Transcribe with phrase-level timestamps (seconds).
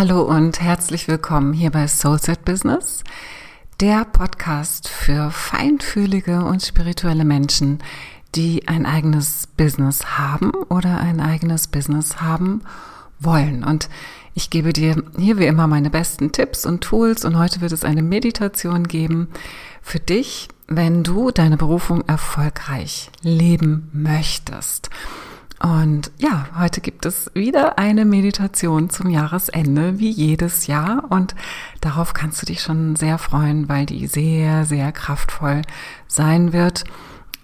[0.00, 3.02] Hallo und herzlich willkommen hier bei Soulset Business,
[3.80, 7.80] der Podcast für feinfühlige und spirituelle Menschen,
[8.36, 12.62] die ein eigenes Business haben oder ein eigenes Business haben
[13.18, 13.64] wollen.
[13.64, 13.88] Und
[14.34, 17.82] ich gebe dir hier wie immer meine besten Tipps und Tools und heute wird es
[17.82, 19.26] eine Meditation geben
[19.82, 24.90] für dich, wenn du deine Berufung erfolgreich leben möchtest.
[25.60, 31.04] Und ja, heute gibt es wieder eine Meditation zum Jahresende, wie jedes Jahr.
[31.08, 31.34] Und
[31.80, 35.62] darauf kannst du dich schon sehr freuen, weil die sehr, sehr kraftvoll
[36.06, 36.84] sein wird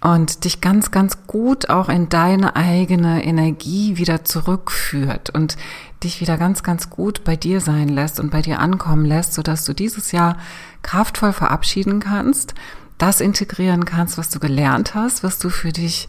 [0.05, 5.57] und dich ganz, ganz gut auch in deine eigene Energie wieder zurückführt und
[6.03, 9.65] dich wieder ganz, ganz gut bei dir sein lässt und bei dir ankommen lässt, sodass
[9.65, 10.37] du dieses Jahr
[10.83, 12.53] kraftvoll verabschieden kannst,
[12.97, 16.07] das integrieren kannst, was du gelernt hast, was du für dich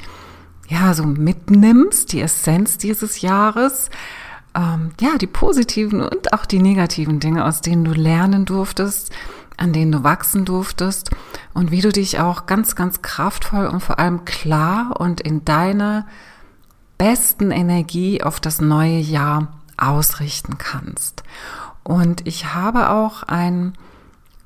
[0.69, 3.91] ja, so mitnimmst, die Essenz dieses Jahres,
[4.55, 9.13] ähm, ja, die positiven und auch die negativen Dinge, aus denen du lernen durftest,
[9.57, 11.11] an denen du wachsen durftest
[11.55, 16.07] und wie du dich auch ganz, ganz kraftvoll und vor allem klar und in deiner
[16.99, 21.23] besten Energie auf das neue Jahr ausrichten kannst.
[21.83, 23.75] Und ich habe auch ein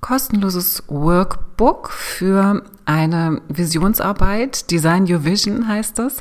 [0.00, 4.70] kostenloses Workbook für eine Visionsarbeit.
[4.70, 6.18] Design Your Vision heißt das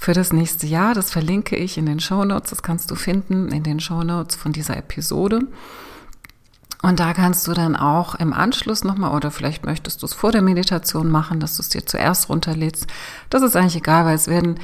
[0.00, 0.94] für das nächste Jahr.
[0.94, 2.50] Das verlinke ich in den Show Notes.
[2.50, 5.40] Das kannst du finden in den Show Notes von dieser Episode.
[6.82, 10.30] Und da kannst du dann auch im Anschluss nochmal, oder vielleicht möchtest du es vor
[10.30, 12.86] der Meditation machen, dass du es dir zuerst runterlädst.
[13.30, 14.60] Das ist eigentlich egal, weil es werden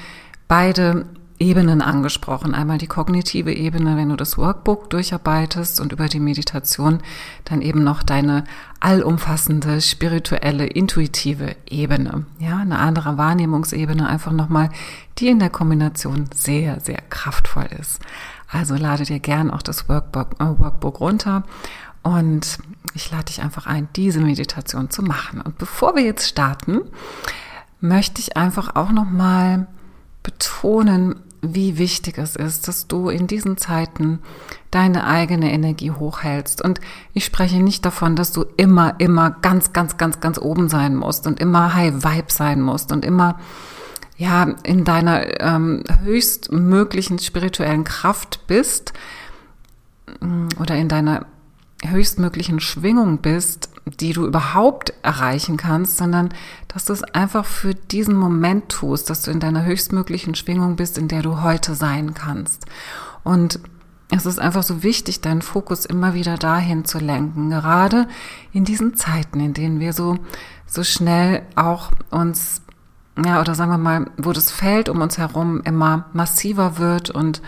[0.47, 1.07] beide
[1.45, 2.55] Ebenen angesprochen.
[2.55, 7.01] Einmal die kognitive Ebene, wenn du das Workbook durcharbeitest und über die Meditation
[7.45, 8.45] dann eben noch deine
[8.81, 12.25] allumfassende spirituelle, intuitive Ebene.
[12.39, 14.71] Ja, eine andere Wahrnehmungsebene einfach nochmal,
[15.19, 18.01] die in der Kombination sehr, sehr kraftvoll ist.
[18.51, 21.43] Also lade dir gern auch das Workbook, äh, Workbook runter
[22.03, 22.59] und
[22.95, 25.43] ich lade dich einfach ein, diese Meditation zu machen.
[25.43, 26.81] Und bevor wir jetzt starten,
[27.81, 29.67] möchte ich einfach auch nochmal
[30.23, 31.21] betonen,
[31.53, 34.21] wie wichtig es ist, dass du in diesen Zeiten
[34.71, 36.63] deine eigene Energie hochhältst.
[36.63, 36.81] Und
[37.13, 41.27] ich spreche nicht davon, dass du immer, immer ganz, ganz, ganz, ganz oben sein musst
[41.27, 43.39] und immer High Vibe sein musst und immer
[44.17, 48.93] ja in deiner ähm, höchstmöglichen spirituellen Kraft bist
[50.21, 51.27] mm, oder in deiner
[51.85, 56.31] höchstmöglichen Schwingung bist, die du überhaupt erreichen kannst, sondern
[56.69, 60.97] dass du es einfach für diesen Moment tust, dass du in deiner höchstmöglichen Schwingung bist,
[60.97, 62.65] in der du heute sein kannst.
[63.25, 63.61] Und
[64.11, 68.07] es ist einfach so wichtig, deinen Fokus immer wieder dahin zu lenken, gerade
[68.53, 70.19] in diesen Zeiten, in denen wir so,
[70.67, 72.63] so schnell auch uns,
[73.25, 77.43] ja, oder sagen wir mal, wo das Feld um uns herum immer massiver wird und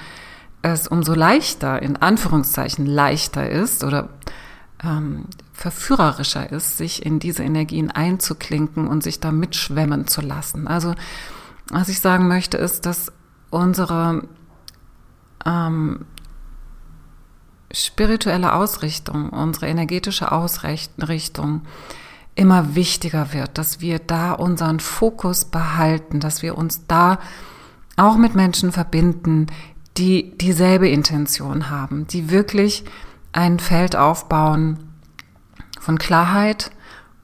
[0.63, 4.09] es umso leichter, in Anführungszeichen leichter ist oder
[4.83, 10.69] ähm, verführerischer ist, sich in diese Energien einzuklinken und sich da mitschwemmen zu lassen.
[10.69, 10.95] Also
[11.71, 13.11] was ich sagen möchte, ist, dass
[13.51, 14.23] unsere
[15.47, 16.05] ähm,
[17.73, 21.63] spirituelle Ausrichtung, unsere energetische Ausrichtung
[22.35, 27.19] immer wichtiger wird, dass wir da unseren Fokus behalten, dass wir uns da
[27.97, 29.47] auch mit Menschen verbinden,
[29.97, 32.85] die dieselbe Intention haben, die wirklich
[33.33, 34.86] ein Feld aufbauen
[35.87, 36.73] von Klarheit,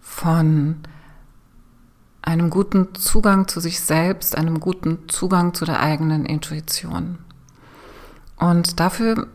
[0.00, 0.76] von
[2.22, 7.18] einem guten Zugang zu sich selbst, einem guten Zugang zu der eigenen Intuition.
[8.36, 9.26] Und dafür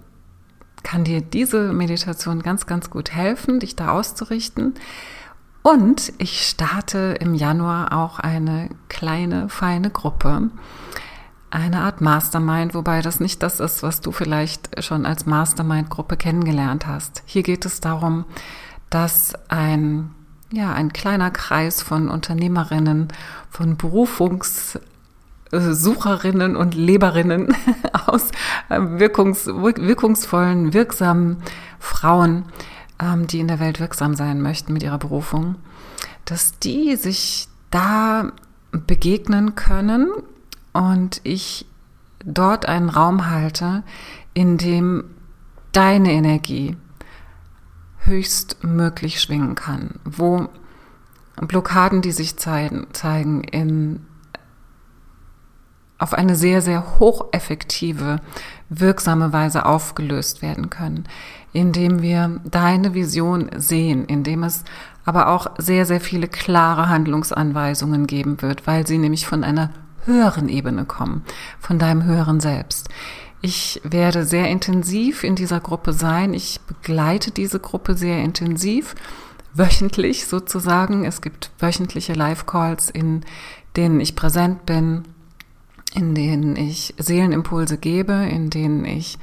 [0.81, 4.75] kann dir diese Meditation ganz, ganz gut helfen, dich da auszurichten.
[5.61, 10.51] Und ich starte im Januar auch eine kleine, feine Gruppe,
[11.49, 16.87] eine Art Mastermind, wobei das nicht das ist, was du vielleicht schon als Mastermind-Gruppe kennengelernt
[16.87, 17.23] hast.
[17.25, 18.23] Hier geht es darum,
[18.89, 20.11] dass ein,
[20.51, 23.07] ja, ein kleiner Kreis von Unternehmerinnen,
[23.49, 27.55] von Berufungssucherinnen und Leberinnen
[28.05, 28.29] aus
[28.69, 31.37] äh, wirkungs, wirkungsvollen, wirksamen
[31.79, 32.45] Frauen,
[33.01, 35.55] ähm, die in der Welt wirksam sein möchten mit ihrer Berufung,
[36.25, 38.31] dass die sich da
[38.71, 40.11] begegnen können
[40.73, 41.65] und ich
[42.23, 43.83] dort einen Raum halte,
[44.33, 45.03] in dem
[45.71, 46.75] deine Energie
[48.07, 50.49] höchstmöglich schwingen kann, wo
[51.41, 54.05] Blockaden, die sich zeigen, in,
[55.99, 58.21] auf eine sehr, sehr hocheffektive,
[58.69, 61.03] wirksame Weise aufgelöst werden können,
[61.53, 64.63] indem wir deine Vision sehen, indem es
[65.05, 69.71] aber auch sehr, sehr viele klare Handlungsanweisungen geben wird, weil sie nämlich von einer
[70.05, 71.23] höheren Ebene kommen,
[71.59, 72.89] von deinem höheren Selbst.
[73.49, 76.33] Ich werde sehr intensiv in dieser Gruppe sein.
[76.33, 78.93] Ich begleite diese Gruppe sehr intensiv,
[79.53, 81.05] wöchentlich sozusagen.
[81.05, 83.23] Es gibt wöchentliche Live-Calls, in
[83.77, 85.05] denen ich präsent bin,
[85.93, 89.17] in denen ich Seelenimpulse gebe, in denen ich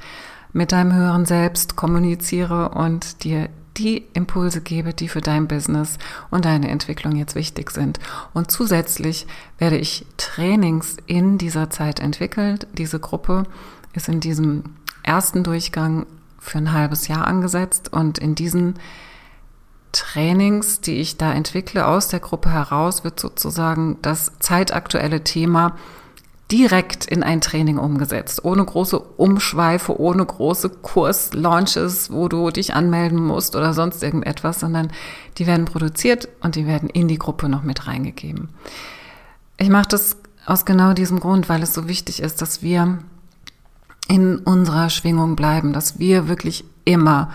[0.53, 5.99] mit deinem höheren Selbst kommuniziere und dir die Impulse gebe, die für dein Business
[6.31, 7.99] und deine Entwicklung jetzt wichtig sind.
[8.33, 9.27] Und zusätzlich
[9.59, 12.57] werde ich Trainings in dieser Zeit entwickeln.
[12.73, 13.43] Diese Gruppe
[13.95, 14.63] ist in diesem
[15.03, 16.05] ersten Durchgang
[16.39, 18.75] für ein halbes Jahr angesetzt und in diesen
[19.91, 25.75] Trainings, die ich da entwickle aus der Gruppe heraus, wird sozusagen das zeitaktuelle Thema
[26.51, 33.19] direkt in ein Training umgesetzt, ohne große Umschweife, ohne große Kurslaunches, wo du dich anmelden
[33.19, 34.91] musst oder sonst irgendetwas, sondern
[35.37, 38.49] die werden produziert und die werden in die Gruppe noch mit reingegeben.
[39.57, 42.99] Ich mache das aus genau diesem Grund, weil es so wichtig ist, dass wir
[44.07, 47.31] in unserer Schwingung bleiben, dass wir wirklich immer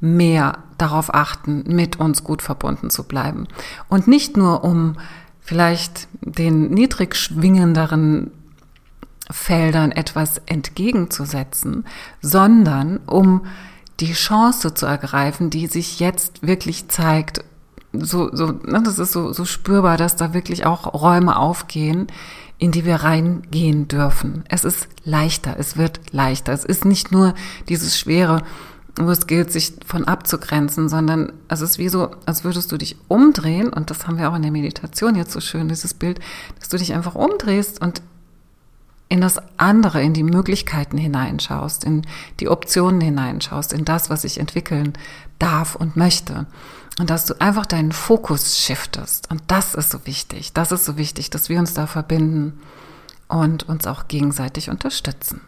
[0.00, 3.46] mehr darauf achten, mit uns gut verbunden zu bleiben.
[3.88, 4.96] Und nicht nur um
[5.40, 8.30] vielleicht den niedrig schwingenderen
[9.30, 11.84] Feldern etwas entgegenzusetzen,
[12.20, 13.46] sondern um
[14.00, 17.44] die Chance zu ergreifen, die sich jetzt wirklich zeigt.
[17.92, 22.06] So, so, ne, das ist so, so spürbar, dass da wirklich auch Räume aufgehen,
[22.62, 24.44] in die wir reingehen dürfen.
[24.48, 26.52] Es ist leichter, es wird leichter.
[26.52, 27.34] Es ist nicht nur
[27.68, 28.44] dieses schwere,
[28.94, 32.94] wo es gilt, sich von abzugrenzen, sondern es ist wie so, als würdest du dich
[33.08, 36.20] umdrehen, und das haben wir auch in der Meditation jetzt so schön, dieses Bild,
[36.60, 38.00] dass du dich einfach umdrehst und
[39.08, 42.06] in das andere, in die Möglichkeiten hineinschaust, in
[42.38, 44.92] die Optionen hineinschaust, in das, was ich entwickeln
[45.40, 46.46] darf und möchte.
[46.98, 49.30] Und dass du einfach deinen Fokus shiftest.
[49.30, 50.52] Und das ist so wichtig.
[50.52, 52.60] Das ist so wichtig, dass wir uns da verbinden
[53.28, 55.40] und uns auch gegenseitig unterstützen.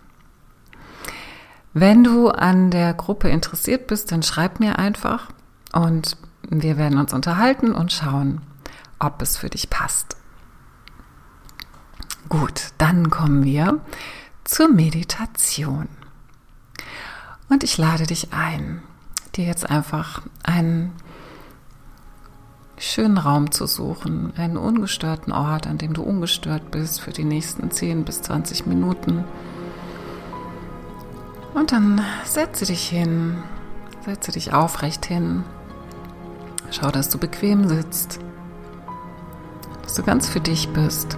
[1.74, 5.28] Wenn du an der Gruppe interessiert bist, dann schreib mir einfach
[5.72, 6.16] und
[6.48, 8.40] wir werden uns unterhalten und schauen,
[8.98, 10.16] ob es für dich passt.
[12.28, 13.80] Gut, dann kommen wir
[14.44, 15.88] zur Meditation.
[17.48, 18.82] Und ich lade dich ein,
[19.34, 20.92] dir jetzt einfach einen
[22.78, 27.70] schönen Raum zu suchen, einen ungestörten Ort, an dem du ungestört bist für die nächsten
[27.70, 29.24] 10 bis 20 Minuten.
[31.54, 33.36] Und dann setze dich hin,
[34.04, 35.44] setze dich aufrecht hin.
[36.70, 38.18] Schau, dass du bequem sitzt,
[39.82, 41.16] dass du ganz für dich bist.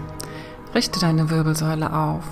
[0.74, 2.24] Richte deine Wirbelsäule auf.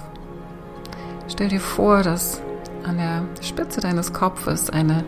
[1.28, 2.42] Stell dir vor, dass
[2.84, 5.04] an der Spitze deines Kopfes eine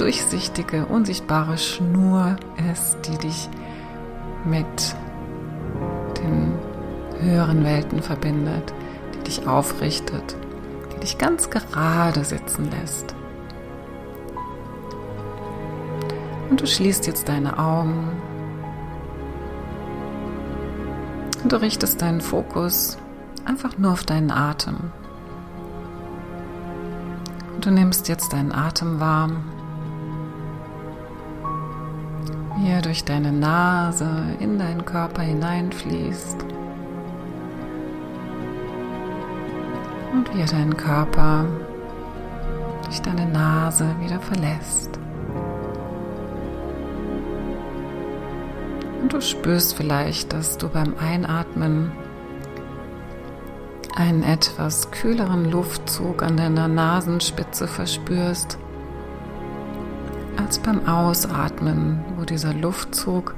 [0.00, 2.36] durchsichtige, unsichtbare Schnur
[2.72, 3.48] ist, die dich
[4.44, 4.96] mit
[6.18, 6.54] den
[7.20, 8.72] höheren Welten verbindet,
[9.14, 10.36] die dich aufrichtet,
[10.94, 13.14] die dich ganz gerade sitzen lässt.
[16.50, 18.12] Und du schließt jetzt deine Augen
[21.44, 22.96] Und du richtest deinen Fokus
[23.44, 24.76] einfach nur auf deinen Atem.
[27.54, 29.44] Und du nimmst jetzt deinen Atem warm,
[32.56, 34.08] wie er durch deine Nase
[34.38, 36.44] in deinen Körper hineinfließt.
[40.12, 41.46] Und wie er deinen Körper
[42.84, 44.98] durch deine Nase wieder verlässt.
[49.02, 51.92] Und du spürst vielleicht, dass du beim Einatmen
[53.96, 58.58] einen etwas kühleren Luftzug an deiner Nasenspitze verspürst,
[60.36, 63.34] als beim Ausatmen, dieser Luftzug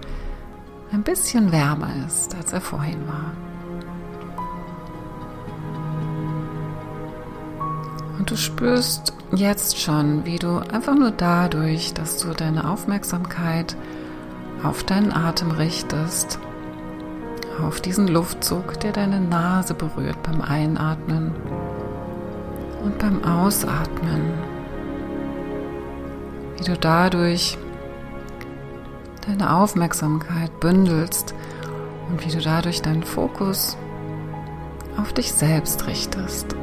[0.92, 3.32] ein bisschen wärmer ist, als er vorhin war.
[8.18, 13.76] Und du spürst jetzt schon, wie du einfach nur dadurch, dass du deine Aufmerksamkeit
[14.62, 16.38] auf deinen Atem richtest,
[17.62, 21.32] auf diesen Luftzug, der deine Nase berührt beim Einatmen
[22.84, 24.22] und beim Ausatmen,
[26.58, 27.58] wie du dadurch
[29.26, 31.34] deine Aufmerksamkeit bündelst
[32.08, 33.76] und wie du dadurch deinen Fokus
[34.96, 36.54] auf dich selbst richtest.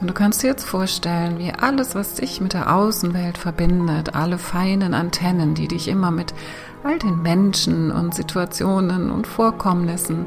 [0.00, 4.36] Und du kannst dir jetzt vorstellen, wie alles, was dich mit der Außenwelt verbindet, alle
[4.36, 6.34] feinen Antennen, die dich immer mit
[6.82, 10.26] all den Menschen und Situationen und Vorkommnissen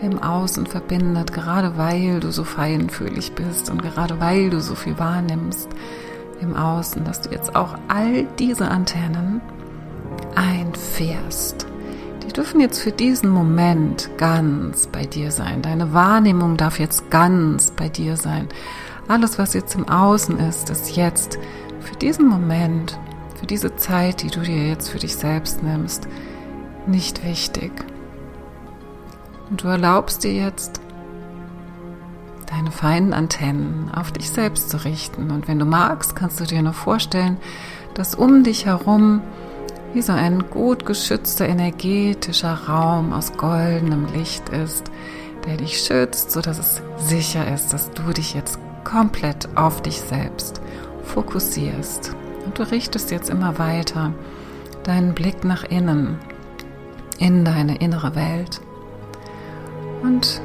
[0.00, 4.98] im Außen verbindet, gerade weil du so feinfühlig bist und gerade weil du so viel
[4.98, 5.68] wahrnimmst
[6.42, 9.40] im Außen, dass du jetzt auch all diese Antennen
[10.34, 11.66] einfährst,
[12.22, 15.62] die dürfen jetzt für diesen Moment ganz bei dir sein.
[15.62, 18.48] Deine Wahrnehmung darf jetzt ganz bei dir sein.
[19.08, 21.38] Alles, was jetzt im Außen ist, ist jetzt
[21.80, 22.98] für diesen Moment,
[23.34, 26.06] für diese Zeit, die du dir jetzt für dich selbst nimmst,
[26.86, 27.72] nicht wichtig.
[29.50, 30.80] Und du erlaubst dir jetzt,
[32.52, 35.30] deine feinen Antennen auf dich selbst zu richten.
[35.30, 37.38] Und wenn du magst, kannst du dir noch vorstellen,
[37.94, 39.22] dass um dich herum
[39.94, 44.90] wie so ein gut geschützter energetischer Raum aus goldenem Licht ist,
[45.46, 50.60] der dich schützt, sodass es sicher ist, dass du dich jetzt komplett auf dich selbst
[51.04, 52.14] fokussierst.
[52.44, 54.12] Und du richtest jetzt immer weiter
[54.84, 56.18] deinen Blick nach innen,
[57.18, 58.60] in deine innere Welt.
[60.02, 60.40] Und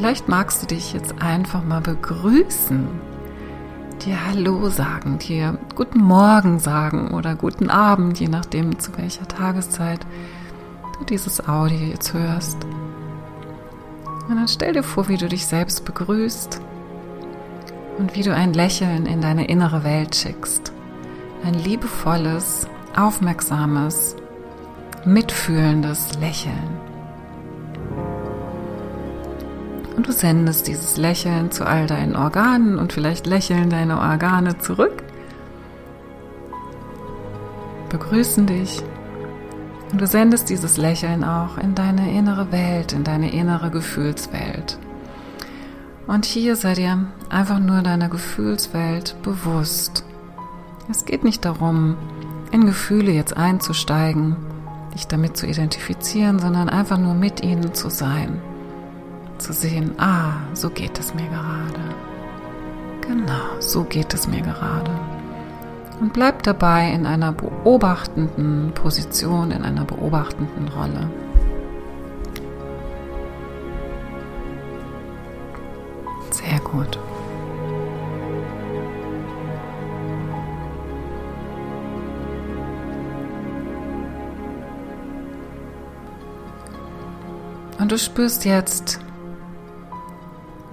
[0.00, 2.88] vielleicht magst du dich jetzt einfach mal begrüßen,
[4.02, 10.00] dir Hallo sagen, dir Guten Morgen sagen oder Guten Abend, je nachdem zu welcher Tageszeit
[10.98, 12.64] du dieses Audio jetzt hörst.
[14.26, 16.62] Und dann stell dir vor, wie du dich selbst begrüßt
[17.98, 20.72] und wie du ein Lächeln in deine innere Welt schickst.
[21.44, 22.66] Ein liebevolles,
[22.96, 24.16] aufmerksames,
[25.04, 26.89] mitfühlendes Lächeln.
[30.00, 35.02] Und du sendest dieses Lächeln zu all deinen Organen und vielleicht lächeln deine Organe zurück,
[37.90, 38.82] begrüßen dich
[39.92, 44.78] und du sendest dieses Lächeln auch in deine innere Welt, in deine innere Gefühlswelt.
[46.06, 50.06] Und hier sei dir einfach nur deiner Gefühlswelt bewusst.
[50.90, 51.98] Es geht nicht darum,
[52.52, 54.36] in Gefühle jetzt einzusteigen,
[54.94, 58.40] dich damit zu identifizieren, sondern einfach nur mit ihnen zu sein.
[59.40, 61.80] Zu sehen, ah, so geht es mir gerade.
[63.00, 64.90] Genau, so geht es mir gerade.
[65.98, 71.08] Und bleib dabei in einer beobachtenden Position, in einer beobachtenden Rolle.
[76.30, 76.98] Sehr gut.
[87.78, 89.00] Und du spürst jetzt,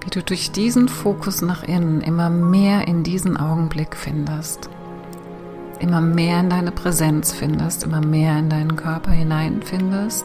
[0.08, 4.70] wie du durch diesen Fokus nach innen immer mehr in diesen Augenblick findest,
[5.80, 10.24] immer mehr in deine Präsenz findest, immer mehr in deinen Körper hineinfindest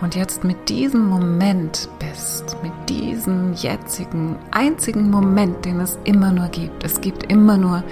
[0.00, 6.48] und jetzt mit diesem Moment bist, mit diesem jetzigen, einzigen Moment, den es immer nur
[6.48, 6.82] gibt.
[6.82, 7.84] Es gibt immer nur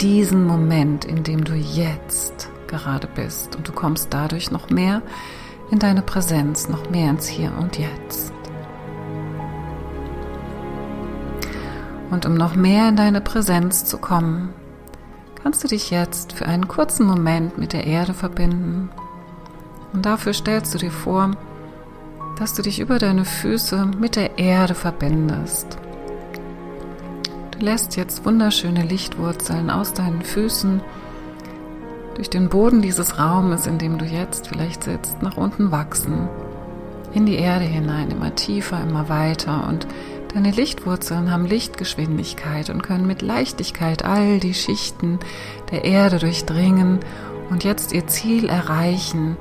[0.00, 5.02] diesen Moment, in dem du jetzt gerade bist und du kommst dadurch noch mehr
[5.70, 8.32] in deine Präsenz, noch mehr ins Hier und Jetzt.
[12.12, 14.50] Und um noch mehr in deine Präsenz zu kommen,
[15.42, 18.90] kannst du dich jetzt für einen kurzen Moment mit der Erde verbinden
[19.92, 21.32] und dafür stellst du dir vor,
[22.38, 25.78] dass du dich über deine Füße mit der Erde verbindest.
[27.52, 30.80] Du lässt jetzt wunderschöne Lichtwurzeln aus deinen Füßen
[32.14, 36.28] durch den Boden dieses Raumes, in dem du jetzt vielleicht sitzt, nach unten wachsen,
[37.14, 39.86] in die Erde hinein, immer tiefer, immer weiter und
[40.34, 45.20] Deine Lichtwurzeln haben Lichtgeschwindigkeit und können mit Leichtigkeit all die Schichten
[45.70, 47.00] der Erde durchdringen
[47.50, 49.36] und jetzt ihr Ziel erreichen,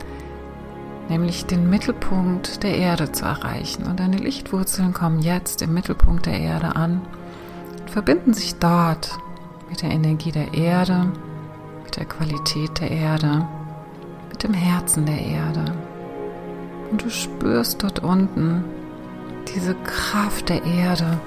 [1.08, 3.84] nämlich den Mittelpunkt der Erde zu erreichen.
[3.84, 7.02] Und deine Lichtwurzeln kommen jetzt im Mittelpunkt der Erde an
[7.80, 9.18] und verbinden sich dort
[9.70, 11.10] mit der Energie der Erde,
[11.86, 13.48] mit der Qualität der Erde,
[14.30, 15.74] mit dem Herzen der Erde.
[16.92, 18.66] Und du spürst dort unten
[19.56, 21.20] diese Kraft der Erde,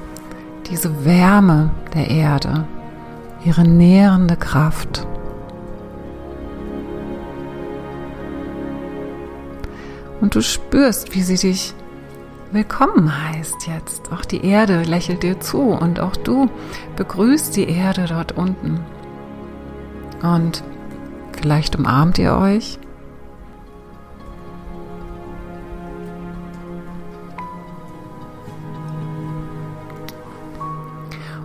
[0.71, 2.67] diese Wärme der Erde,
[3.45, 5.07] ihre nährende Kraft.
[10.21, 11.75] Und du spürst, wie sie dich
[12.51, 14.13] willkommen heißt jetzt.
[14.13, 16.49] Auch die Erde lächelt dir zu und auch du
[16.97, 18.81] begrüßt die Erde dort unten.
[20.23, 20.63] Und
[21.33, 22.79] vielleicht umarmt ihr euch.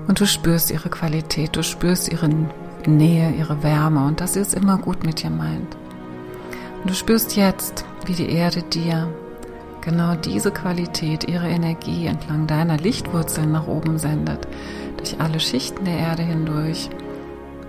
[0.10, 2.28] Und du spürst ihre Qualität, du spürst ihre
[2.88, 5.78] Nähe, ihre Wärme und dass sie es immer gut mit dir meint.
[6.82, 9.14] Und du spürst jetzt, wie die Erde dir
[9.82, 14.48] genau diese Qualität, ihre Energie entlang deiner Lichtwurzeln nach oben sendet,
[14.98, 16.90] durch alle Schichten der Erde hindurch,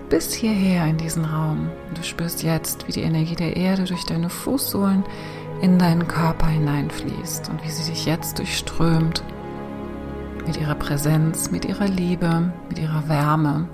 [0.09, 1.69] bis hierher in diesen Raum.
[1.89, 5.03] Und du spürst jetzt, wie die Energie der Erde durch deine Fußsohlen
[5.61, 9.23] in deinen Körper hineinfließt und wie sie dich jetzt durchströmt
[10.45, 13.67] mit ihrer Präsenz, mit ihrer Liebe, mit ihrer Wärme,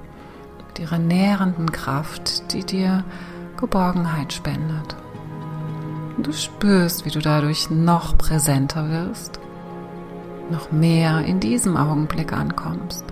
[0.68, 3.04] mit ihrer nährenden Kraft, die dir
[3.58, 4.96] Geborgenheit spendet.
[6.16, 9.40] Und du spürst, wie du dadurch noch präsenter wirst,
[10.50, 13.06] noch mehr in diesem Augenblick ankommst.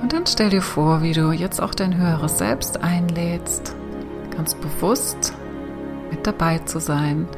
[0.00, 3.74] Und dann stell dir vor, wie du jetzt auch dein höheres Selbst einlädst,
[4.34, 5.34] ganz bewusst
[6.10, 7.28] mit dabei zu sein,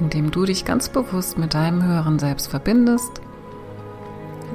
[0.00, 3.20] indem du dich ganz bewusst mit deinem höheren Selbst verbindest.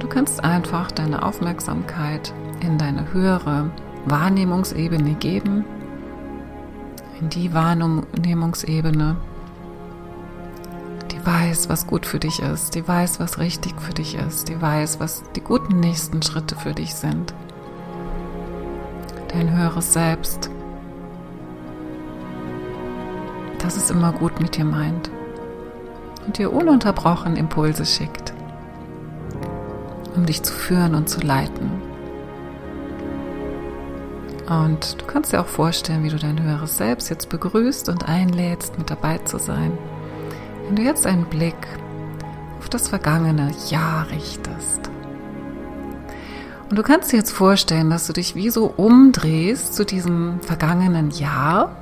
[0.00, 3.70] Du kannst einfach deine Aufmerksamkeit in deine höhere
[4.04, 5.64] Wahrnehmungsebene geben,
[7.20, 9.16] in die Wahrnehmungsebene,
[11.10, 14.60] die weiß, was gut für dich ist, die weiß, was richtig für dich ist, die
[14.60, 17.32] weiß, was die guten nächsten Schritte für dich sind.
[19.28, 20.50] Dein höheres Selbst,
[23.58, 25.10] das es immer gut mit dir meint
[26.26, 28.32] und dir ununterbrochen Impulse schickt,
[30.14, 31.70] um dich zu führen und zu leiten.
[34.48, 38.78] Und du kannst dir auch vorstellen, wie du dein höheres Selbst jetzt begrüßt und einlädst,
[38.78, 39.76] mit dabei zu sein.
[40.66, 41.56] Wenn du jetzt einen Blick
[42.58, 44.90] auf das vergangene Jahr richtest.
[46.68, 51.10] Und du kannst dir jetzt vorstellen, dass du dich wie so umdrehst zu diesem vergangenen
[51.10, 51.76] Jahr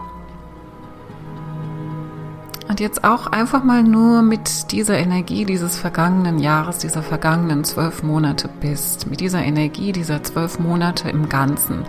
[2.74, 8.02] und jetzt auch einfach mal nur mit dieser Energie dieses vergangenen Jahres, dieser vergangenen zwölf
[8.02, 11.84] Monate bist, mit dieser Energie dieser zwölf Monate im Ganzen.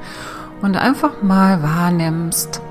[0.61, 2.61] Und einfach mal wahrnimmst,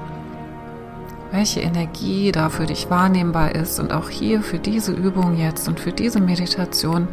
[1.32, 3.80] welche Energie da für dich wahrnehmbar ist.
[3.80, 7.08] Und auch hier für diese Übung jetzt und für diese Meditation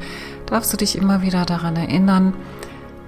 [0.45, 2.35] darfst du dich immer wieder daran erinnern,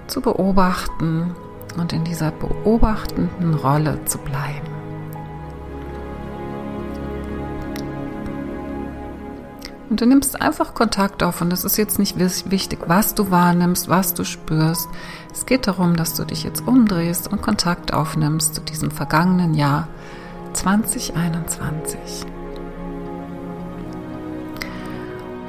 [0.08, 1.36] zu beobachten
[1.78, 4.73] und in dieser beobachtenden Rolle zu bleiben.
[9.90, 13.88] Und du nimmst einfach Kontakt auf und es ist jetzt nicht wichtig, was du wahrnimmst,
[13.88, 14.88] was du spürst.
[15.32, 19.88] Es geht darum, dass du dich jetzt umdrehst und Kontakt aufnimmst zu diesem vergangenen Jahr
[20.54, 22.24] 2021.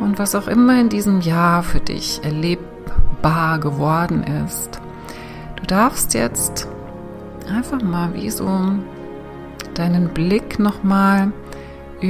[0.02, 4.82] Und was auch immer in diesem Jahr für dich erlebbar geworden ist,
[5.56, 6.68] du darfst jetzt
[7.50, 8.50] einfach mal wie so
[9.76, 11.45] deinen Blick nochmal mal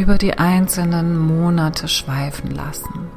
[0.02, 3.08] über die einzelnen Monate schweifen lassen.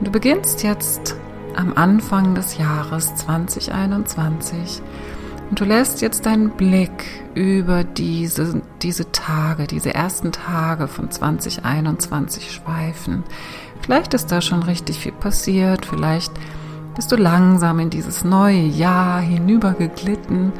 [0.00, 1.16] Du beginnst jetzt
[1.54, 4.82] am Anfang des Jahres 2021
[5.50, 12.50] und du lässt jetzt deinen Blick über diese, diese Tage, diese ersten Tage von 2021
[12.50, 13.22] schweifen.
[13.82, 16.32] Vielleicht ist da schon richtig viel passiert, vielleicht
[16.96, 20.52] bist du langsam in dieses neue Jahr hinübergeglitten,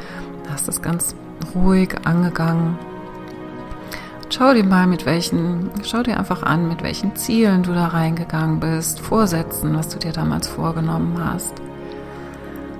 [0.49, 1.15] hast es ganz
[1.55, 2.77] ruhig angegangen
[4.35, 8.59] Schau dir mal mit welchen, schau dir einfach an, mit welchen Zielen du da reingegangen
[8.59, 11.53] bist, Vorsätzen, was du dir damals vorgenommen hast.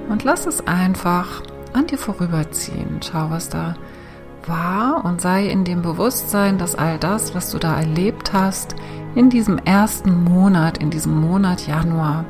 [0.10, 3.02] Und lass es einfach an dir vorüberziehen.
[3.04, 3.76] Schau, was da
[4.48, 8.74] war und sei in dem Bewusstsein, dass all das, was du da erlebt hast,
[9.14, 12.26] in diesem ersten Monat, in diesem Monat Januar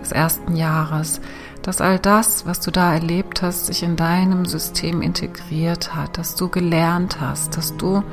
[0.00, 1.20] des ersten Jahres,
[1.62, 6.36] dass all das, was du da erlebt hast, sich in deinem System integriert hat, dass
[6.36, 8.04] du gelernt hast, dass du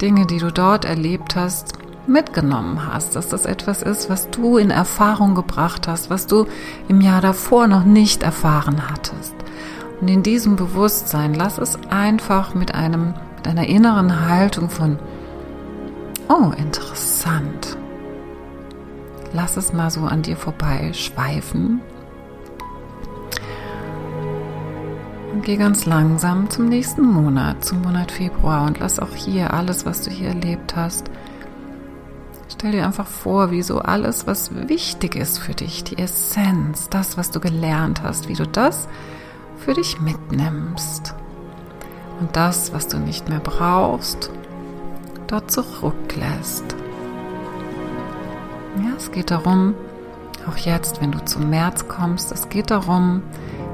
[0.00, 4.70] Dinge, die du dort erlebt hast, mitgenommen hast, dass das etwas ist, was du in
[4.70, 6.46] Erfahrung gebracht hast, was du
[6.88, 9.34] im Jahr davor noch nicht erfahren hattest.
[10.00, 14.98] Und in diesem Bewusstsein lass es einfach mit einem mit einer inneren Haltung von
[16.28, 17.76] oh, interessant.
[19.34, 21.80] Lass es mal so an dir vorbei schweifen
[25.34, 29.84] Und geh ganz langsam zum nächsten Monat, zum Monat Februar und lass auch hier alles,
[29.84, 31.10] was du hier erlebt hast.
[32.48, 37.18] Stell dir einfach vor, wie so alles, was wichtig ist für dich, die Essenz, das,
[37.18, 38.86] was du gelernt hast, wie du das
[39.58, 41.16] für dich mitnimmst.
[42.20, 44.30] Und das, was du nicht mehr brauchst,
[45.26, 46.76] dort zurücklässt.
[48.76, 49.74] Ja, es geht darum,
[50.48, 53.24] auch jetzt, wenn du zum März kommst, es geht darum,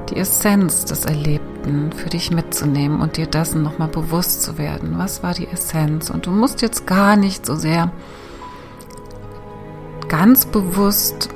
[0.09, 1.50] die Essenz des Erlebten
[1.95, 4.97] für dich mitzunehmen und dir dessen nochmal bewusst zu werden.
[4.97, 6.09] Was war die Essenz?
[6.09, 7.91] Und du musst jetzt gar nicht so sehr
[10.07, 11.29] ganz bewusst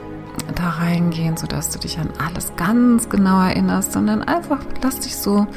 [0.56, 5.48] da reingehen, sodass du dich an alles ganz genau erinnerst, sondern einfach lass dich so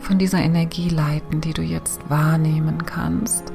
[0.00, 3.52] von dieser Energie leiten, die du jetzt wahrnehmen kannst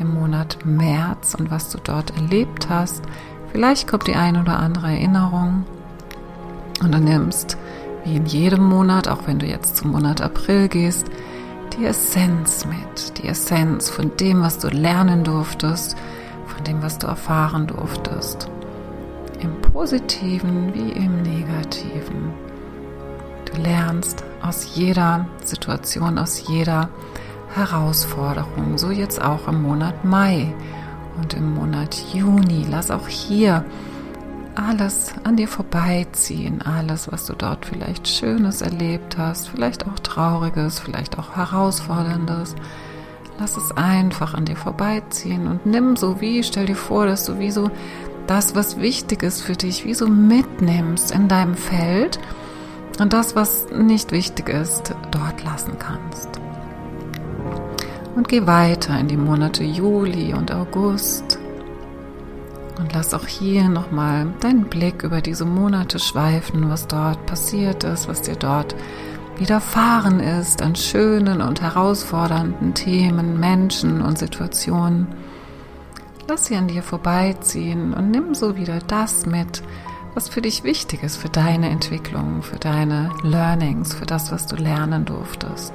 [0.00, 3.02] im Monat März und was du dort erlebt hast.
[3.50, 5.64] Vielleicht kommt die ein oder andere Erinnerung
[6.82, 7.56] und du nimmst
[8.04, 11.06] wie in jedem Monat, auch wenn du jetzt zum Monat April gehst,
[11.76, 15.96] die Essenz mit, die Essenz von dem, was du lernen durftest,
[16.46, 18.50] von dem, was du erfahren durftest.
[19.40, 22.32] Im positiven wie im negativen.
[23.46, 26.88] Du lernst aus jeder Situation, aus jeder
[27.54, 28.78] Herausforderung.
[28.78, 30.54] So jetzt auch im Monat Mai
[31.20, 32.66] und im Monat Juni.
[32.70, 33.64] Lass auch hier
[34.54, 40.78] alles an dir vorbeiziehen, alles, was du dort vielleicht Schönes erlebt hast, vielleicht auch Trauriges,
[40.78, 42.54] vielleicht auch Herausforderndes.
[43.38, 47.38] Lass es einfach an dir vorbeiziehen und nimm so wie, stell dir vor, dass du
[47.38, 47.70] wie so
[48.26, 52.20] das, was wichtig ist für dich, wie so mitnimmst in deinem Feld
[53.00, 56.28] und das, was nicht wichtig ist, dort lassen kannst.
[58.14, 61.38] Und geh weiter in die Monate Juli und August
[62.78, 68.08] und lass auch hier nochmal deinen Blick über diese Monate schweifen, was dort passiert ist,
[68.08, 68.74] was dir dort
[69.38, 75.08] widerfahren ist an schönen und herausfordernden Themen, Menschen und Situationen.
[76.28, 79.62] Lass sie an dir vorbeiziehen und nimm so wieder das mit,
[80.14, 84.56] was für dich wichtig ist, für deine Entwicklung, für deine Learnings, für das, was du
[84.56, 85.72] lernen durftest.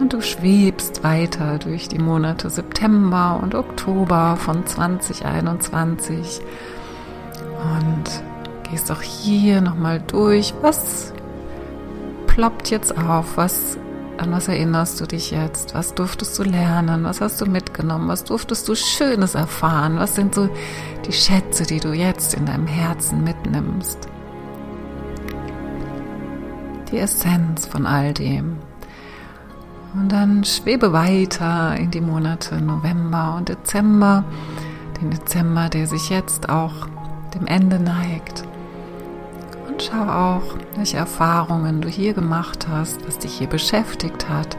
[0.00, 6.40] Und du schwebst weiter durch die Monate September und Oktober von 2021
[7.74, 8.04] und
[8.70, 10.54] gehst auch hier nochmal durch.
[10.62, 11.12] Was
[12.26, 13.36] ploppt jetzt auf?
[13.36, 13.76] Was,
[14.16, 15.74] an was erinnerst du dich jetzt?
[15.74, 17.04] Was durftest du lernen?
[17.04, 18.08] Was hast du mitgenommen?
[18.08, 19.98] Was durftest du Schönes erfahren?
[19.98, 20.48] Was sind so
[21.06, 24.08] die Schätze, die du jetzt in deinem Herzen mitnimmst?
[26.90, 28.69] Die Essenz von all dem.
[29.94, 34.24] Und dann schwebe weiter in die Monate November und Dezember,
[35.00, 36.86] den Dezember, der sich jetzt auch
[37.34, 38.44] dem Ende neigt.
[39.68, 44.56] Und schau auch, welche Erfahrungen du hier gemacht hast, was dich hier beschäftigt hat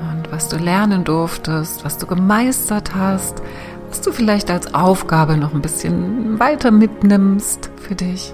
[0.00, 3.42] und was du lernen durftest, was du gemeistert hast,
[3.90, 8.32] was du vielleicht als Aufgabe noch ein bisschen weiter mitnimmst für dich.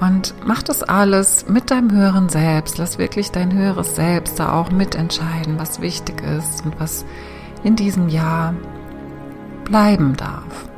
[0.00, 2.78] Und mach das alles mit deinem höheren Selbst.
[2.78, 7.04] Lass wirklich dein höheres Selbst da auch mitentscheiden, was wichtig ist und was
[7.64, 8.54] in diesem Jahr
[9.64, 10.68] bleiben darf.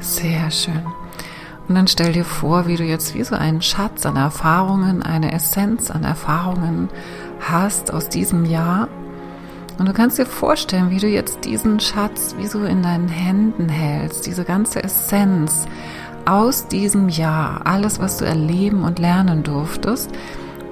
[0.00, 0.84] Sehr schön.
[1.66, 5.32] Und dann stell dir vor, wie du jetzt wie so einen Schatz an Erfahrungen, eine
[5.32, 6.90] Essenz an Erfahrungen
[7.40, 8.88] hast aus diesem Jahr
[9.78, 13.68] und du kannst dir vorstellen, wie du jetzt diesen Schatz wie so in deinen Händen
[13.68, 15.66] hältst, diese ganze Essenz
[16.24, 20.10] aus diesem Jahr, alles, was du erleben und lernen durftest,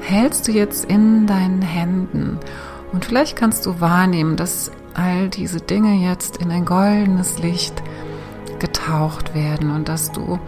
[0.01, 2.39] hältst du jetzt in deinen Händen.
[2.93, 7.83] Und vielleicht kannst du wahrnehmen, dass all diese Dinge jetzt in ein goldenes Licht
[8.59, 10.39] getaucht werden und dass du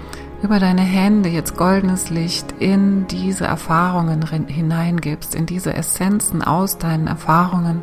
[0.42, 7.06] über deine Hände jetzt goldenes Licht in diese Erfahrungen hineingibst, in diese Essenzen aus deinen
[7.06, 7.80] Erfahrungen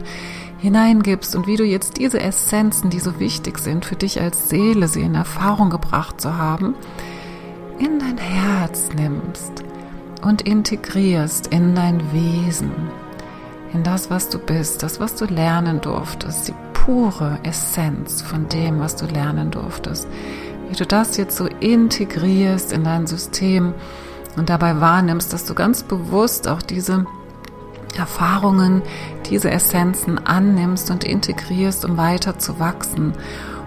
[0.62, 4.88] hineingibst und wie du jetzt diese Essenzen, die so wichtig sind für dich als Seele,
[4.88, 6.76] sie in Erfahrung gebracht zu haben,
[7.80, 9.64] in dein Herz nimmst
[10.22, 12.72] und integrierst in dein Wesen,
[13.74, 18.80] in das, was du bist, das, was du lernen durftest, die pure Essenz von dem,
[18.80, 20.08] was du lernen durftest.
[20.70, 23.74] Wie du das jetzt so integrierst in dein System
[24.38, 27.06] und dabei wahrnimmst, dass du ganz bewusst auch diese
[27.98, 28.82] Erfahrungen,
[29.30, 33.14] diese Essenzen annimmst und integrierst, um weiter zu wachsen.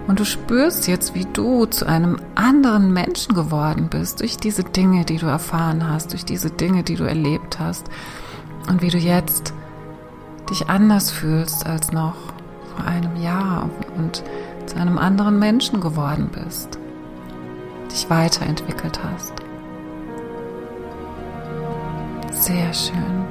[0.06, 5.04] Und du spürst jetzt, wie du zu einem anderen Menschen geworden bist durch diese Dinge,
[5.04, 7.86] die du erfahren hast, durch diese Dinge, die du erlebt hast.
[8.68, 9.54] Und wie du jetzt
[10.50, 12.16] dich anders fühlst als noch
[12.76, 14.22] vor einem Jahr und
[14.66, 16.78] zu einem anderen Menschen geworden bist,
[17.90, 19.32] dich weiterentwickelt hast.
[22.30, 23.23] Sehr schön.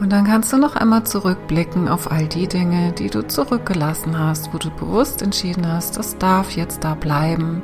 [0.00, 4.54] Und dann kannst du noch einmal zurückblicken auf all die Dinge, die du zurückgelassen hast,
[4.54, 7.62] wo du bewusst entschieden hast, das darf jetzt da bleiben.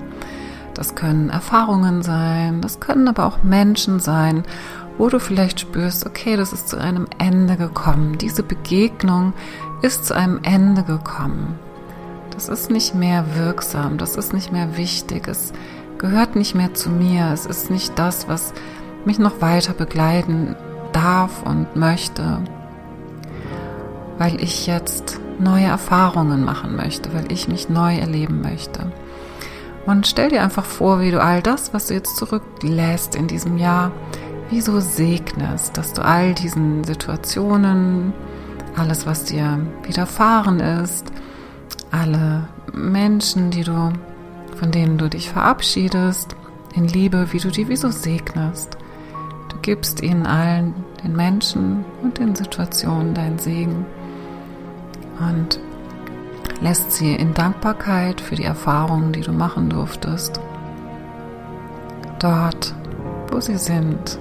[0.75, 4.42] Das können Erfahrungen sein, das können aber auch Menschen sein,
[4.99, 8.18] wo du vielleicht spürst, okay, das ist zu einem Ende gekommen.
[8.18, 9.33] Diese Begegnung
[9.83, 11.57] ist zu einem Ende gekommen.
[12.33, 15.53] Das ist nicht mehr wirksam, das ist nicht mehr wichtig, es
[15.99, 18.53] gehört nicht mehr zu mir, es ist nicht das, was
[19.05, 20.57] mich noch weiter begleiten
[21.05, 22.40] darf und möchte,
[24.17, 28.90] weil ich jetzt neue Erfahrungen machen möchte, weil ich mich neu erleben möchte.
[29.85, 33.59] Und stell dir einfach vor, wie du all das, was du jetzt zurücklässt in diesem
[33.59, 33.93] Jahr,
[34.49, 38.14] wie so segnest, dass du all diesen Situationen,
[38.75, 41.12] alles, was dir widerfahren ist,
[41.90, 43.93] alle Menschen, die du,
[44.57, 46.35] von denen du dich verabschiedest,
[46.75, 48.79] in Liebe, wie du die wie so segnest
[49.64, 53.87] gibst ihnen allen den Menschen und den Situationen dein Segen
[55.21, 55.61] und
[56.61, 60.40] lässt sie in Dankbarkeit für die Erfahrungen, die du machen durftest,
[62.19, 62.75] dort,
[63.31, 64.19] wo sie sind.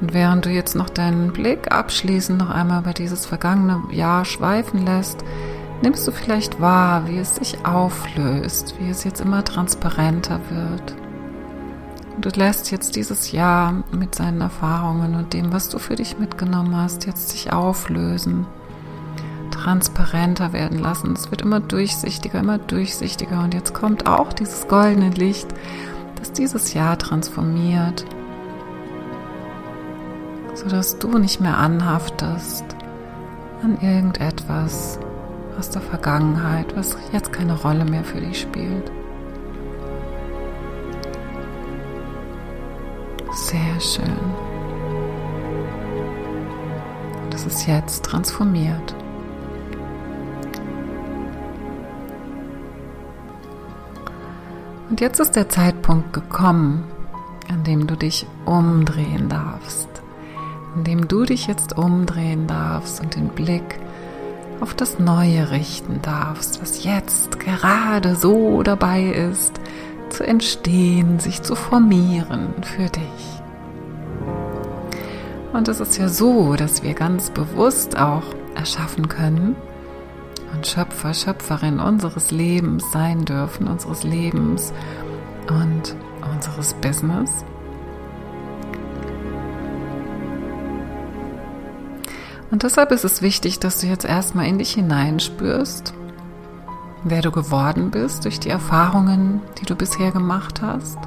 [0.00, 4.86] Und während du jetzt noch deinen Blick abschließend noch einmal über dieses vergangene Jahr schweifen
[4.86, 5.24] lässt,
[5.82, 11.07] nimmst du vielleicht wahr, wie es sich auflöst, wie es jetzt immer transparenter wird.
[12.20, 16.76] Du lässt jetzt dieses Jahr mit seinen Erfahrungen und dem, was du für dich mitgenommen
[16.76, 18.44] hast, jetzt sich auflösen,
[19.52, 21.12] transparenter werden lassen.
[21.12, 23.40] Es wird immer durchsichtiger, immer durchsichtiger.
[23.40, 25.46] Und jetzt kommt auch dieses goldene Licht,
[26.16, 28.04] das dieses Jahr transformiert,
[30.54, 32.64] sodass du nicht mehr anhaftest
[33.62, 34.98] an irgendetwas
[35.56, 38.90] aus der Vergangenheit, was jetzt keine Rolle mehr für dich spielt.
[43.48, 44.14] Sehr schön.
[47.30, 48.94] Das ist jetzt transformiert.
[54.90, 56.84] Und jetzt ist der Zeitpunkt gekommen,
[57.48, 59.88] an dem du dich umdrehen darfst,
[60.76, 63.80] an dem du dich jetzt umdrehen darfst und den Blick
[64.60, 69.58] auf das Neue richten darfst, was jetzt gerade so dabei ist,
[70.10, 73.37] zu entstehen, sich zu formieren für dich.
[75.52, 78.22] Und es ist ja so, dass wir ganz bewusst auch
[78.54, 79.56] erschaffen können
[80.54, 84.72] und Schöpfer, Schöpferin unseres Lebens sein dürfen, unseres Lebens
[85.48, 85.94] und
[86.34, 87.44] unseres Business.
[92.50, 95.92] Und deshalb ist es wichtig, dass du jetzt erstmal in dich hineinspürst,
[97.04, 100.98] wer du geworden bist durch die Erfahrungen, die du bisher gemacht hast.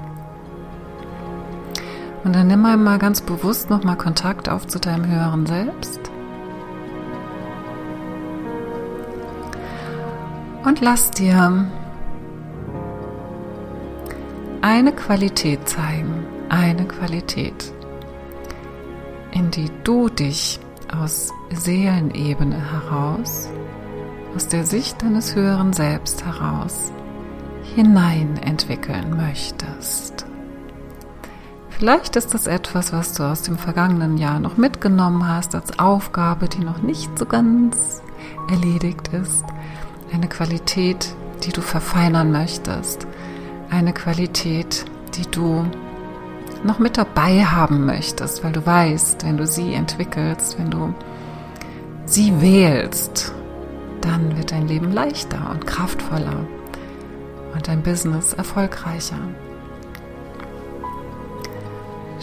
[2.24, 6.00] Und dann nimm einmal ganz bewusst nochmal Kontakt auf zu deinem höheren Selbst.
[10.64, 11.66] Und lass dir
[14.62, 17.74] eine Qualität zeigen, eine Qualität,
[19.32, 20.60] in die du dich
[20.96, 23.50] aus Seelenebene heraus,
[24.36, 26.92] aus der Sicht deines höheren Selbst heraus
[27.76, 30.26] hinein entwickeln möchtest.
[31.82, 36.48] Vielleicht ist das etwas, was du aus dem vergangenen Jahr noch mitgenommen hast als Aufgabe,
[36.48, 38.04] die noch nicht so ganz
[38.52, 39.44] erledigt ist.
[40.14, 43.08] Eine Qualität, die du verfeinern möchtest.
[43.72, 45.66] Eine Qualität, die du
[46.64, 50.94] noch mit dabei haben möchtest, weil du weißt, wenn du sie entwickelst, wenn du
[52.06, 53.34] sie wählst,
[54.02, 56.46] dann wird dein Leben leichter und kraftvoller
[57.56, 59.18] und dein Business erfolgreicher.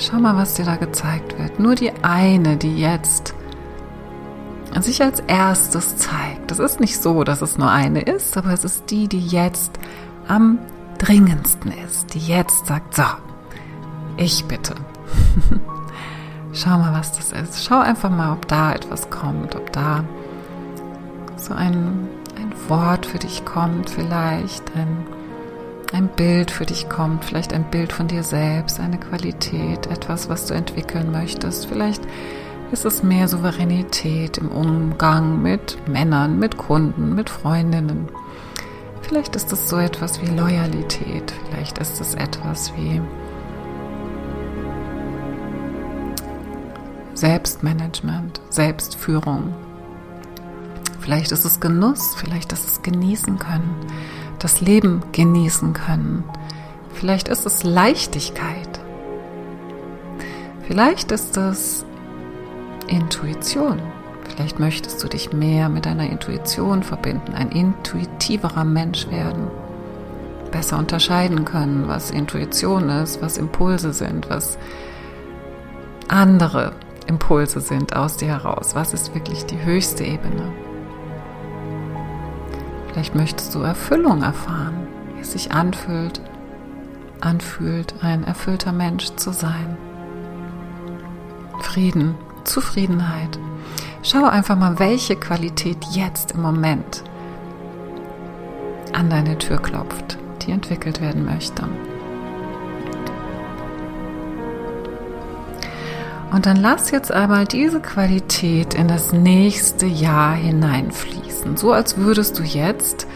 [0.00, 1.58] Schau mal, was dir da gezeigt wird.
[1.58, 3.34] Nur die eine, die jetzt
[4.80, 6.52] sich als erstes zeigt.
[6.52, 9.72] Es ist nicht so, dass es nur eine ist, aber es ist die, die jetzt
[10.28, 10.60] am
[10.98, 13.02] dringendsten ist, die jetzt sagt, so,
[14.16, 14.76] ich bitte.
[16.52, 17.64] Schau mal, was das ist.
[17.64, 20.04] Schau einfach mal, ob da etwas kommt, ob da
[21.36, 25.06] so ein, ein Wort für dich kommt, vielleicht ein
[25.92, 30.46] ein Bild für dich kommt, vielleicht ein Bild von dir selbst, eine Qualität, etwas, was
[30.46, 31.66] du entwickeln möchtest.
[31.66, 32.02] Vielleicht
[32.72, 38.08] ist es mehr Souveränität im Umgang mit Männern, mit Kunden, mit Freundinnen.
[39.00, 43.00] Vielleicht ist es so etwas wie Loyalität, vielleicht ist es etwas wie
[47.14, 49.54] Selbstmanagement, Selbstführung.
[51.00, 53.74] Vielleicht ist es Genuss, vielleicht ist es genießen können
[54.38, 56.24] das Leben genießen können.
[56.94, 58.80] Vielleicht ist es Leichtigkeit.
[60.66, 61.84] Vielleicht ist es
[62.88, 63.80] Intuition.
[64.28, 69.48] Vielleicht möchtest du dich mehr mit deiner Intuition verbinden, ein intuitiverer Mensch werden.
[70.52, 74.58] Besser unterscheiden können, was Intuition ist, was Impulse sind, was
[76.08, 76.72] andere
[77.06, 78.74] Impulse sind aus dir heraus.
[78.74, 80.52] Was ist wirklich die höchste Ebene?
[82.98, 86.20] Vielleicht möchtest du Erfüllung erfahren, wie es sich anfühlt,
[87.20, 89.76] anfühlt, ein erfüllter Mensch zu sein.
[91.60, 93.38] Frieden, Zufriedenheit.
[94.02, 97.04] Schau einfach mal, welche Qualität jetzt im Moment
[98.92, 101.68] an deine Tür klopft, die entwickelt werden möchte.
[106.30, 111.56] Und dann lass jetzt einmal diese Qualität in das nächste Jahr hineinfließen.
[111.56, 113.06] So als würdest du jetzt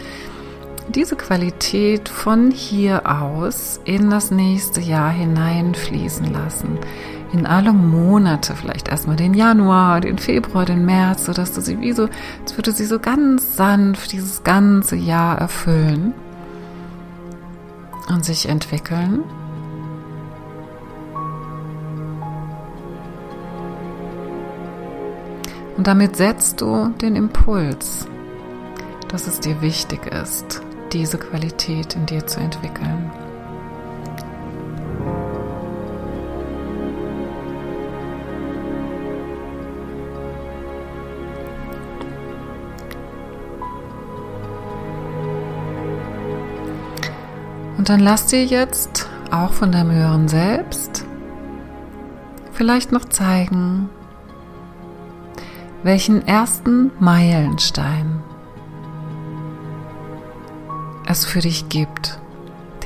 [0.89, 6.79] diese Qualität von hier aus in das nächste Jahr hineinfließen lassen.
[7.31, 11.93] In alle Monate, vielleicht erstmal den Januar, den Februar, den März, sodass du sie wie
[11.93, 12.07] so,
[12.41, 16.13] als würde sie so ganz sanft dieses ganze Jahr erfüllen
[18.09, 19.23] und sich entwickeln.
[25.77, 28.07] Und damit setzt du den Impuls,
[29.07, 33.11] dass es dir wichtig ist, diese Qualität in dir zu entwickeln.
[47.83, 51.05] Und dann lass dir jetzt auch von deinem höheren Selbst
[52.53, 53.89] vielleicht noch zeigen,
[55.83, 58.21] welchen ersten Meilenstein
[61.05, 62.19] es für dich gibt,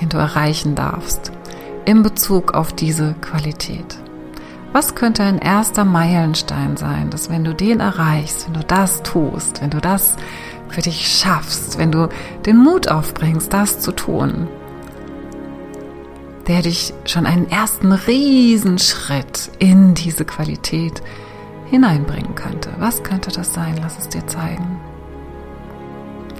[0.01, 1.31] den du erreichen darfst
[1.85, 3.99] in Bezug auf diese Qualität.
[4.73, 9.61] Was könnte ein erster Meilenstein sein, dass wenn du den erreichst, wenn du das tust,
[9.61, 10.17] wenn du das
[10.69, 12.09] für dich schaffst, wenn du
[12.45, 14.47] den Mut aufbringst, das zu tun,
[16.47, 21.01] der dich schon einen ersten Riesenschritt in diese Qualität
[21.69, 22.71] hineinbringen könnte.
[22.79, 23.77] Was könnte das sein?
[23.81, 24.79] Lass es dir zeigen.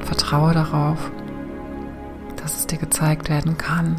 [0.04, 1.12] Vertraue darauf
[2.48, 3.98] dass es dir gezeigt werden kann.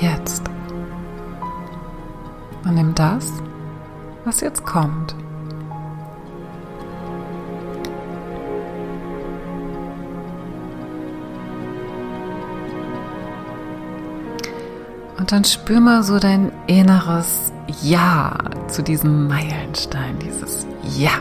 [0.00, 0.44] Jetzt.
[2.64, 3.32] Und nimm das,
[4.24, 5.16] was jetzt kommt.
[15.16, 18.36] Und dann spür mal so dein inneres Ja
[18.68, 21.12] zu diesem Meilenstein, dieses Ja,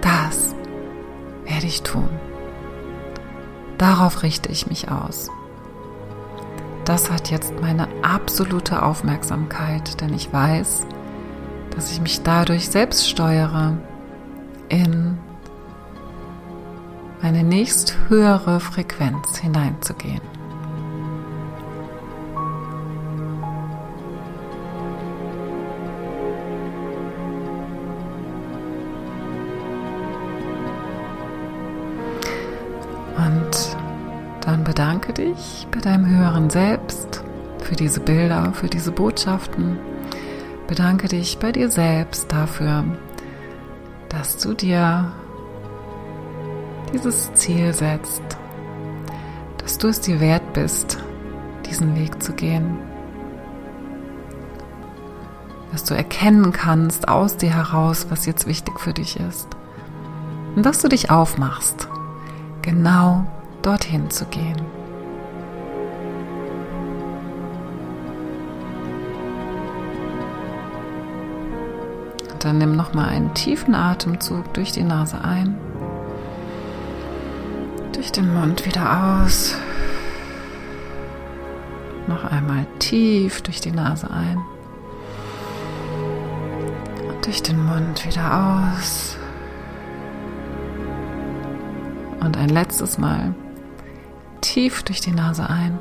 [0.00, 0.54] das
[1.44, 2.08] werde ich tun.
[3.78, 5.30] Darauf richte ich mich aus.
[6.84, 10.86] Das hat jetzt meine absolute Aufmerksamkeit, denn ich weiß,
[11.74, 13.78] dass ich mich dadurch selbst steuere,
[14.68, 15.18] in
[17.22, 20.31] eine nächst höhere Frequenz hineinzugehen.
[34.82, 37.22] Bedanke dich bei deinem höheren Selbst
[37.60, 39.78] für diese Bilder, für diese Botschaften.
[40.66, 42.84] Bedanke dich bei dir selbst dafür,
[44.08, 45.12] dass du dir
[46.92, 48.24] dieses Ziel setzt,
[49.58, 50.98] dass du es dir wert bist,
[51.66, 52.76] diesen Weg zu gehen,
[55.70, 59.46] dass du erkennen kannst aus dir heraus, was jetzt wichtig für dich ist
[60.56, 61.86] und dass du dich aufmachst,
[62.62, 63.28] genau
[63.62, 64.60] dorthin zu gehen.
[72.32, 75.56] Und dann nimm noch mal einen tiefen Atemzug durch die Nase ein,
[77.92, 79.56] durch den Mund wieder aus.
[82.08, 84.38] Noch einmal tief durch die Nase ein
[87.08, 89.16] und durch den Mund wieder aus.
[92.20, 93.34] Und ein letztes Mal
[94.52, 95.78] tief durch die Nase ein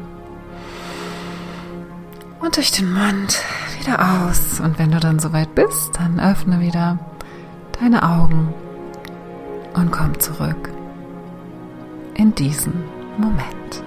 [2.39, 3.43] und durch den Mund
[3.79, 4.61] wieder aus.
[4.61, 6.97] Und wenn du dann soweit bist, dann öffne wieder
[7.81, 8.53] deine Augen
[9.73, 10.69] und komm zurück
[12.13, 12.85] in diesen
[13.17, 13.83] Moment.